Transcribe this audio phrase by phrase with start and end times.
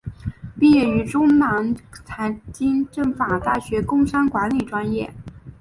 [0.59, 5.13] 毕业于中南财经政法大学工商管理专业。